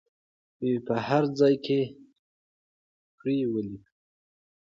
په 0.85 0.95
هر 1.07 1.23
ځای 1.39 1.55
کې 1.65 1.81
پرې 3.17 3.37
ولیکو. 3.51 3.91